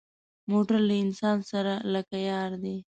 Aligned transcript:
موټر 0.49 0.79
له 0.89 0.95
انسان 1.03 1.37
سره 1.51 1.73
لکه 1.93 2.17
یار 2.29 2.51
دی. 2.63 2.75